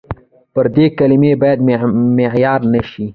پردۍ 0.53 0.87
کلمې 0.99 1.31
باید 1.41 1.59
معیار 2.17 2.61
نه 2.73 2.81
شي. 2.89 3.05